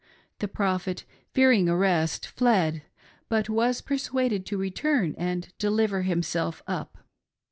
The 0.39 0.47
Prophet, 0.47 1.05
fear 1.31 1.51
ing 1.51 1.69
arrest, 1.69 2.25
fled, 2.25 2.81
but 3.29 3.49
was 3.49 3.81
persuaded 3.81 4.47
to 4.47 4.57
return 4.57 5.13
and 5.15 5.53
deliver 5.59 6.01
himself 6.01 6.63
up. 6.65 6.97